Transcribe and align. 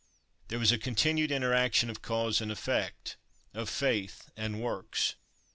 There 0.47 0.57
was 0.57 0.71
a 0.71 0.79
continued 0.79 1.31
interaction 1.31 1.87
of 1.87 2.01
cause 2.01 2.41
and 2.41 2.51
effect—of 2.51 3.69
faith 3.69 4.31
and 4.35 4.59
works. 4.59 5.13